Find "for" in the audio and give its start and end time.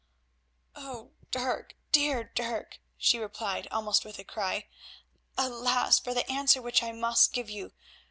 5.99-6.15